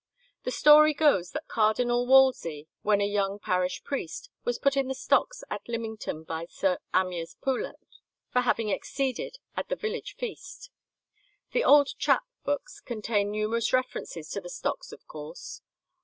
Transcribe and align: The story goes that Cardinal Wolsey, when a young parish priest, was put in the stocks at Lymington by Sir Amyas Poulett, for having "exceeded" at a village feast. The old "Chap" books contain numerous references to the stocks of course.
The 0.45 0.51
story 0.51 0.95
goes 0.95 1.29
that 1.29 1.47
Cardinal 1.47 2.07
Wolsey, 2.07 2.67
when 2.81 3.01
a 3.01 3.05
young 3.07 3.37
parish 3.37 3.83
priest, 3.83 4.31
was 4.43 4.57
put 4.57 4.75
in 4.75 4.87
the 4.87 4.95
stocks 4.95 5.43
at 5.51 5.61
Lymington 5.69 6.23
by 6.23 6.47
Sir 6.49 6.79
Amyas 6.91 7.35
Poulett, 7.39 7.77
for 8.33 8.41
having 8.41 8.69
"exceeded" 8.69 9.37
at 9.55 9.71
a 9.71 9.75
village 9.75 10.15
feast. 10.15 10.71
The 11.51 11.63
old 11.63 11.89
"Chap" 11.99 12.23
books 12.43 12.79
contain 12.79 13.29
numerous 13.29 13.73
references 13.73 14.27
to 14.29 14.41
the 14.41 14.49
stocks 14.49 14.91
of 14.91 15.05
course. 15.05 15.61